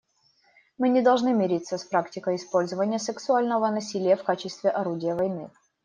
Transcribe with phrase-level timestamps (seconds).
[0.79, 5.51] Мы не должны мириться с практикой использования сексуального насилия в качестве орудия войны.